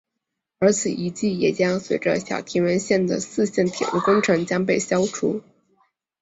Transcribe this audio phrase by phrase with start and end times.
[0.57, 5.43] 而此遗迹也将随着小田原线的四线铁路工程被消除。